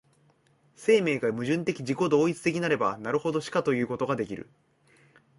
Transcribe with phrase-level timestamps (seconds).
[0.75, 4.49] 生命が矛盾的自己同一的なればなるほどしかいうことができる。